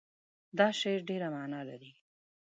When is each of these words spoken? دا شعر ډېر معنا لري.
دا 0.57 0.67
شعر 0.79 0.99
ډېر 1.09 1.21
معنا 1.35 1.61
لري. 1.69 1.91